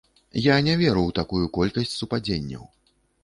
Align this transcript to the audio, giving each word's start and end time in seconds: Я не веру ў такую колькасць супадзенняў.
Я 0.43 0.55
не 0.67 0.75
веру 0.79 1.03
ў 1.09 1.11
такую 1.19 1.45
колькасць 1.59 1.95
супадзенняў. 1.99 2.65